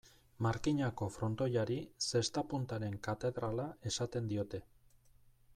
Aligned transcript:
Markinako 0.45 1.09
frontoiari, 1.15 1.77
zesta-puntaren 2.07 2.97
katedrala 3.09 3.69
esaten 3.93 4.33
diote. 4.33 4.65